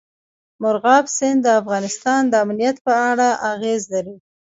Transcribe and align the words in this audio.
مورغاب 0.61 1.05
سیند 1.17 1.39
د 1.43 1.47
افغانستان 1.61 2.21
د 2.27 2.33
امنیت 2.45 2.77
په 2.85 2.93
اړه 3.09 3.29
هم 3.35 3.43
اغېز 3.53 3.81
لري. 3.93 4.15